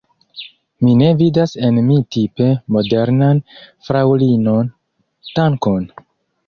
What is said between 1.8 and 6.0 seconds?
mi tipe modernan fraŭlinon; dankon!